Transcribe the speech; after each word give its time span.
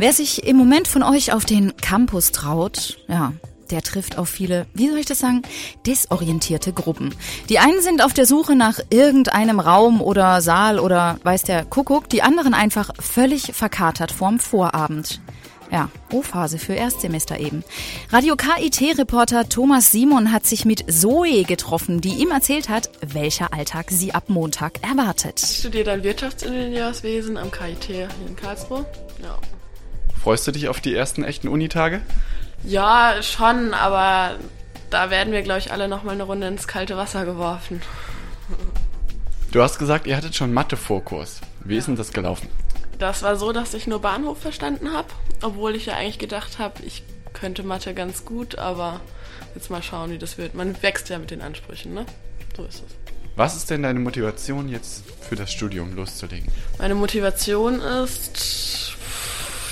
Wer 0.00 0.12
sich 0.12 0.44
im 0.44 0.56
Moment 0.56 0.86
von 0.86 1.02
euch 1.02 1.32
auf 1.32 1.44
den 1.44 1.76
Campus 1.76 2.30
traut, 2.30 2.98
ja, 3.08 3.32
der 3.72 3.82
trifft 3.82 4.16
auf 4.16 4.28
viele, 4.28 4.66
wie 4.72 4.88
soll 4.88 5.00
ich 5.00 5.06
das 5.06 5.18
sagen, 5.18 5.42
desorientierte 5.86 6.72
Gruppen. 6.72 7.12
Die 7.48 7.58
einen 7.58 7.82
sind 7.82 8.00
auf 8.04 8.14
der 8.14 8.24
Suche 8.24 8.54
nach 8.54 8.78
irgendeinem 8.90 9.58
Raum 9.58 10.00
oder 10.00 10.40
Saal 10.40 10.78
oder 10.78 11.18
weiß 11.24 11.42
der 11.42 11.64
Kuckuck, 11.64 12.08
die 12.08 12.22
anderen 12.22 12.54
einfach 12.54 12.90
völlig 13.00 13.56
verkatert 13.56 14.12
vorm 14.12 14.38
Vorabend. 14.38 15.20
Ja, 15.72 15.90
O-Phase 16.12 16.58
für 16.58 16.74
Erstsemester 16.74 17.40
eben. 17.40 17.64
Radio 18.10 18.36
KIT-Reporter 18.36 19.48
Thomas 19.48 19.90
Simon 19.90 20.30
hat 20.30 20.46
sich 20.46 20.64
mit 20.64 20.84
Zoe 20.92 21.42
getroffen, 21.42 22.00
die 22.00 22.22
ihm 22.22 22.30
erzählt 22.30 22.68
hat, 22.68 22.88
welcher 23.04 23.52
Alltag 23.52 23.86
sie 23.90 24.14
ab 24.14 24.28
Montag 24.28 24.80
erwartet. 24.88 25.42
Ich 25.42 25.58
studiere 25.58 25.84
dann 25.84 26.04
Wirtschaftsingenieurswesen 26.04 27.36
am 27.36 27.50
KIT 27.50 27.82
hier 27.82 28.08
in 28.28 28.36
Karlsruhe. 28.36 28.86
Ja. 29.20 29.36
Freust 30.22 30.46
du 30.46 30.52
dich 30.52 30.68
auf 30.68 30.80
die 30.80 30.94
ersten 30.94 31.24
echten 31.24 31.48
Unitage? 31.48 32.02
Ja, 32.64 33.22
schon, 33.22 33.72
aber 33.72 34.36
da 34.90 35.10
werden 35.10 35.32
wir, 35.32 35.42
glaube 35.42 35.60
ich, 35.60 35.72
alle 35.72 35.88
nochmal 35.88 36.14
eine 36.14 36.24
Runde 36.24 36.48
ins 36.48 36.66
kalte 36.66 36.96
Wasser 36.96 37.24
geworfen. 37.24 37.82
Du 39.52 39.62
hast 39.62 39.78
gesagt, 39.78 40.06
ihr 40.06 40.16
hattet 40.16 40.34
schon 40.34 40.52
Mathe-Vorkurs. 40.52 41.40
Wie 41.64 41.76
ist 41.76 41.88
denn 41.88 41.96
das 41.96 42.12
gelaufen? 42.12 42.48
Das 42.98 43.22
war 43.22 43.36
so, 43.36 43.52
dass 43.52 43.74
ich 43.74 43.86
nur 43.86 44.00
Bahnhof 44.00 44.38
verstanden 44.40 44.92
habe, 44.92 45.08
obwohl 45.42 45.76
ich 45.76 45.86
ja 45.86 45.94
eigentlich 45.94 46.18
gedacht 46.18 46.58
habe, 46.58 46.82
ich 46.84 47.04
könnte 47.32 47.62
Mathe 47.62 47.94
ganz 47.94 48.24
gut, 48.24 48.58
aber 48.58 49.00
jetzt 49.54 49.70
mal 49.70 49.82
schauen, 49.82 50.10
wie 50.10 50.18
das 50.18 50.36
wird. 50.36 50.54
Man 50.54 50.82
wächst 50.82 51.08
ja 51.08 51.18
mit 51.18 51.30
den 51.30 51.40
Ansprüchen, 51.40 51.94
ne? 51.94 52.04
So 52.56 52.64
ist 52.64 52.82
es. 52.86 52.96
Was 53.36 53.54
ist 53.54 53.70
denn 53.70 53.84
deine 53.84 54.00
Motivation 54.00 54.68
jetzt 54.68 55.04
für 55.20 55.36
das 55.36 55.52
Studium 55.52 55.94
loszulegen? 55.94 56.50
Meine 56.78 56.96
Motivation 56.96 57.80
ist, 57.80 58.67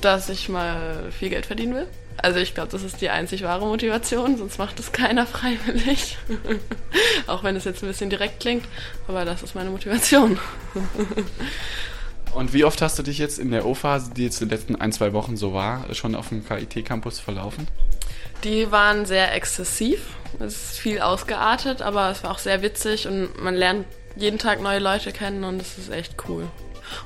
dass 0.00 0.28
ich 0.28 0.48
mal 0.48 1.10
viel 1.10 1.30
Geld 1.30 1.46
verdienen 1.46 1.74
will. 1.74 1.86
Also 2.20 2.40
ich 2.40 2.54
glaube, 2.54 2.70
das 2.70 2.82
ist 2.82 3.00
die 3.00 3.10
einzig 3.10 3.44
wahre 3.44 3.66
Motivation, 3.66 4.36
sonst 4.36 4.58
macht 4.58 4.80
es 4.80 4.90
keiner 4.90 5.24
freiwillig. 5.24 6.18
Auch 7.28 7.44
wenn 7.44 7.54
es 7.54 7.64
jetzt 7.64 7.82
ein 7.82 7.88
bisschen 7.88 8.10
direkt 8.10 8.40
klingt, 8.40 8.64
aber 9.06 9.24
das 9.24 9.42
ist 9.42 9.54
meine 9.54 9.70
Motivation. 9.70 10.38
Und 12.34 12.52
wie 12.52 12.64
oft 12.64 12.82
hast 12.82 12.98
du 12.98 13.02
dich 13.02 13.18
jetzt 13.18 13.38
in 13.38 13.50
der 13.50 13.64
O-Phase, 13.64 14.10
die 14.14 14.24
jetzt 14.24 14.40
die 14.40 14.46
letzten 14.46 14.76
ein, 14.76 14.92
zwei 14.92 15.12
Wochen 15.12 15.36
so 15.36 15.52
war, 15.54 15.92
schon 15.94 16.14
auf 16.14 16.28
dem 16.28 16.46
KIT-Campus 16.46 17.20
verlaufen? 17.20 17.68
Die 18.44 18.70
waren 18.70 19.06
sehr 19.06 19.34
exzessiv. 19.34 20.00
Es 20.38 20.72
ist 20.72 20.78
viel 20.78 21.00
ausgeartet, 21.00 21.82
aber 21.82 22.10
es 22.10 22.22
war 22.22 22.32
auch 22.32 22.38
sehr 22.38 22.62
witzig 22.62 23.06
und 23.06 23.40
man 23.42 23.54
lernt 23.54 23.86
jeden 24.16 24.38
Tag 24.38 24.60
neue 24.60 24.78
Leute 24.78 25.12
kennen 25.12 25.44
und 25.44 25.60
es 25.62 25.78
ist 25.78 25.90
echt 25.90 26.14
cool. 26.28 26.48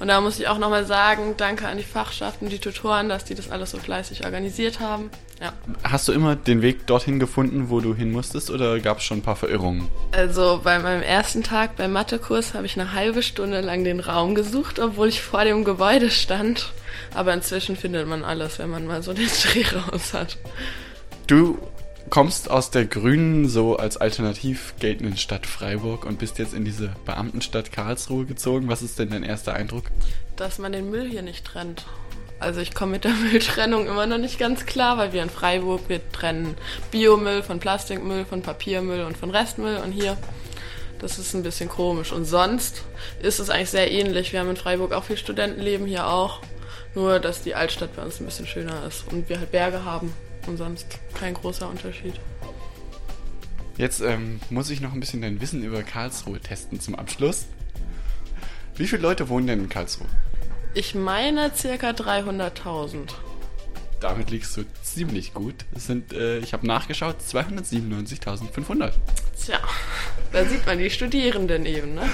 Und 0.00 0.08
da 0.08 0.20
muss 0.20 0.38
ich 0.38 0.48
auch 0.48 0.58
nochmal 0.58 0.86
sagen, 0.86 1.34
danke 1.36 1.68
an 1.68 1.76
die 1.76 1.84
Fachschaften, 1.84 2.48
die 2.48 2.58
Tutoren, 2.58 3.08
dass 3.08 3.24
die 3.24 3.34
das 3.34 3.50
alles 3.50 3.70
so 3.70 3.78
fleißig 3.78 4.24
organisiert 4.24 4.80
haben. 4.80 5.10
Ja. 5.40 5.52
Hast 5.82 6.08
du 6.08 6.12
immer 6.12 6.34
den 6.34 6.62
Weg 6.62 6.86
dorthin 6.86 7.18
gefunden, 7.18 7.68
wo 7.68 7.80
du 7.80 7.94
hin 7.94 8.10
musstest, 8.10 8.50
oder 8.50 8.80
gab 8.80 8.98
es 8.98 9.04
schon 9.04 9.18
ein 9.18 9.22
paar 9.22 9.36
Verirrungen? 9.36 9.88
Also 10.12 10.60
bei 10.64 10.78
meinem 10.78 11.02
ersten 11.02 11.42
Tag 11.42 11.76
beim 11.76 11.92
Mathekurs 11.92 12.54
habe 12.54 12.64
ich 12.64 12.78
eine 12.78 12.92
halbe 12.92 13.22
Stunde 13.22 13.60
lang 13.60 13.84
den 13.84 14.00
Raum 14.00 14.34
gesucht, 14.34 14.78
obwohl 14.78 15.08
ich 15.08 15.20
vor 15.20 15.44
dem 15.44 15.64
Gebäude 15.64 16.10
stand. 16.10 16.72
Aber 17.14 17.34
inzwischen 17.34 17.76
findet 17.76 18.06
man 18.06 18.24
alles, 18.24 18.58
wenn 18.58 18.70
man 18.70 18.86
mal 18.86 19.02
so 19.02 19.12
den 19.12 19.28
Dreh 19.42 19.64
raus 19.76 20.14
hat. 20.14 20.38
Du 21.26 21.58
kommst 22.10 22.50
aus 22.50 22.70
der 22.70 22.84
grünen, 22.84 23.48
so 23.48 23.76
als 23.76 23.96
alternativ 23.96 24.74
geltenden 24.78 25.16
Stadt 25.16 25.46
Freiburg 25.46 26.04
und 26.04 26.18
bist 26.18 26.38
jetzt 26.38 26.54
in 26.54 26.64
diese 26.64 26.94
Beamtenstadt 27.04 27.72
Karlsruhe 27.72 28.26
gezogen. 28.26 28.68
Was 28.68 28.82
ist 28.82 28.98
denn 28.98 29.10
dein 29.10 29.22
erster 29.22 29.54
Eindruck? 29.54 29.84
Dass 30.36 30.58
man 30.58 30.72
den 30.72 30.90
Müll 30.90 31.08
hier 31.08 31.22
nicht 31.22 31.44
trennt. 31.44 31.86
Also 32.38 32.60
ich 32.60 32.74
komme 32.74 32.92
mit 32.92 33.04
der 33.04 33.12
Mülltrennung 33.32 33.86
immer 33.86 34.06
noch 34.06 34.18
nicht 34.18 34.38
ganz 34.38 34.66
klar, 34.66 34.98
weil 34.98 35.12
wir 35.12 35.22
in 35.22 35.30
Freiburg, 35.30 35.88
wir 35.88 36.00
trennen 36.12 36.54
Biomüll 36.90 37.42
von 37.42 37.58
Plastikmüll, 37.58 38.24
von 38.24 38.42
Papiermüll 38.42 39.04
und 39.04 39.16
von 39.16 39.30
Restmüll 39.30 39.78
und 39.78 39.92
hier, 39.92 40.16
das 41.00 41.18
ist 41.18 41.34
ein 41.34 41.42
bisschen 41.42 41.68
komisch. 41.68 42.12
Und 42.12 42.24
sonst 42.24 42.84
ist 43.20 43.38
es 43.38 43.50
eigentlich 43.50 43.70
sehr 43.70 43.90
ähnlich. 43.90 44.32
Wir 44.32 44.40
haben 44.40 44.50
in 44.50 44.56
Freiburg 44.56 44.92
auch 44.92 45.04
viel 45.04 45.16
Studentenleben, 45.16 45.86
hier 45.86 46.06
auch. 46.06 46.40
Nur, 46.94 47.20
dass 47.20 47.42
die 47.42 47.54
Altstadt 47.54 47.94
bei 47.94 48.02
uns 48.02 48.20
ein 48.20 48.26
bisschen 48.26 48.46
schöner 48.46 48.86
ist 48.86 49.04
und 49.10 49.28
wir 49.28 49.38
halt 49.38 49.50
Berge 49.50 49.84
haben 49.84 50.14
und 50.46 50.56
sonst 50.56 50.86
kein 51.14 51.34
großer 51.34 51.68
Unterschied. 51.68 52.14
Jetzt 53.76 54.00
ähm, 54.00 54.40
muss 54.48 54.70
ich 54.70 54.80
noch 54.80 54.92
ein 54.92 55.00
bisschen 55.00 55.20
dein 55.22 55.40
Wissen 55.40 55.62
über 55.62 55.82
Karlsruhe 55.82 56.40
testen 56.40 56.80
zum 56.80 56.94
Abschluss. 56.94 57.46
Wie 58.74 58.86
viele 58.86 59.02
Leute 59.02 59.28
wohnen 59.28 59.46
denn 59.46 59.60
in 59.60 59.68
Karlsruhe? 59.68 60.08
Ich 60.74 60.94
meine 60.94 61.50
circa 61.54 61.90
300.000. 61.90 63.10
Damit 64.00 64.30
liegst 64.30 64.56
du 64.56 64.64
ziemlich 64.82 65.32
gut. 65.32 65.54
Es 65.74 65.86
sind, 65.86 66.12
äh, 66.12 66.38
ich 66.38 66.52
habe 66.52 66.66
nachgeschaut, 66.66 67.16
297.500. 67.26 68.92
Tja, 69.42 69.58
da 70.32 70.44
sieht 70.44 70.66
man 70.66 70.78
die 70.78 70.90
Studierenden 70.90 71.64
eben, 71.64 71.94
ne? 71.94 72.08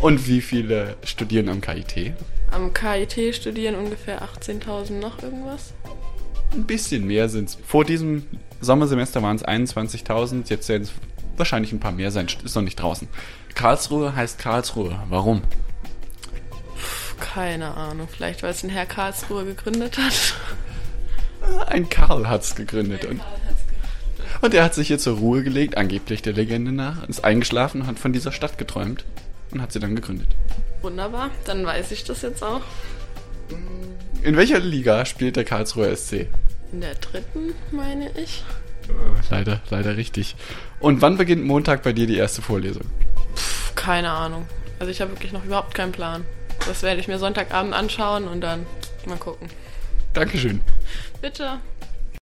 Und 0.00 0.26
wie 0.26 0.40
viele 0.40 0.96
studieren 1.04 1.48
am 1.48 1.60
KIT? 1.60 2.12
Am 2.50 2.74
KIT 2.74 3.34
studieren 3.34 3.76
ungefähr 3.76 4.22
18.000 4.22 4.92
noch 4.92 5.22
irgendwas. 5.22 5.72
Ein 6.54 6.64
bisschen 6.64 7.06
mehr 7.06 7.28
sind 7.28 7.48
es. 7.48 7.58
Vor 7.66 7.84
diesem 7.84 8.24
Sommersemester 8.60 9.22
waren 9.22 9.36
es 9.36 9.44
21.000, 9.44 10.48
jetzt 10.48 10.68
werden 10.68 10.84
es 10.84 10.92
wahrscheinlich 11.36 11.72
ein 11.72 11.80
paar 11.80 11.92
mehr 11.92 12.10
sein, 12.10 12.28
ist 12.44 12.54
noch 12.54 12.62
nicht 12.62 12.76
draußen. 12.76 13.08
Karlsruhe 13.54 14.14
heißt 14.14 14.38
Karlsruhe. 14.38 14.98
Warum? 15.08 15.42
Keine 17.18 17.74
Ahnung, 17.74 18.08
vielleicht 18.10 18.42
weil 18.42 18.50
es 18.50 18.62
ein 18.62 18.70
Herr 18.70 18.86
Karlsruhe 18.86 19.44
gegründet 19.44 19.98
hat. 19.98 20.34
Ein 21.66 21.88
Karl 21.88 22.28
hat 22.28 22.42
es 22.42 22.54
gegründet. 22.54 23.04
Und, 23.04 23.20
und 24.40 24.54
er 24.54 24.64
hat 24.64 24.74
sich 24.74 24.88
hier 24.88 24.98
zur 24.98 25.18
Ruhe 25.18 25.42
gelegt, 25.42 25.76
angeblich 25.76 26.22
der 26.22 26.32
Legende 26.32 26.72
nach, 26.72 27.08
ist 27.08 27.24
eingeschlafen 27.24 27.82
und 27.82 27.86
hat 27.86 27.98
von 27.98 28.12
dieser 28.12 28.32
Stadt 28.32 28.58
geträumt 28.58 29.04
und 29.50 29.60
hat 29.60 29.72
sie 29.72 29.80
dann 29.80 29.96
gegründet. 29.96 30.28
Wunderbar, 30.82 31.30
dann 31.44 31.66
weiß 31.66 31.90
ich 31.90 32.04
das 32.04 32.22
jetzt 32.22 32.42
auch. 32.42 32.62
In 34.22 34.36
welcher 34.36 34.58
Liga 34.58 35.04
spielt 35.04 35.36
der 35.36 35.44
Karlsruher 35.44 35.94
SC? 35.94 36.28
In 36.74 36.80
der 36.80 36.96
dritten, 36.96 37.54
meine 37.70 38.10
ich. 38.18 38.42
Leider, 39.30 39.62
leider 39.70 39.96
richtig. 39.96 40.34
Und 40.80 41.02
wann 41.02 41.16
beginnt 41.16 41.44
Montag 41.44 41.84
bei 41.84 41.92
dir 41.92 42.08
die 42.08 42.16
erste 42.16 42.42
Vorlesung? 42.42 42.82
Puh, 43.14 43.74
keine 43.76 44.10
Ahnung. 44.10 44.48
Also 44.80 44.90
ich 44.90 45.00
habe 45.00 45.12
wirklich 45.12 45.30
noch 45.30 45.44
überhaupt 45.44 45.72
keinen 45.72 45.92
Plan. 45.92 46.24
Das 46.66 46.82
werde 46.82 47.00
ich 47.00 47.06
mir 47.06 47.20
Sonntagabend 47.20 47.74
anschauen 47.74 48.26
und 48.26 48.40
dann 48.40 48.66
mal 49.06 49.18
gucken. 49.18 49.48
Dankeschön. 50.14 50.62
Bitte. 51.22 51.60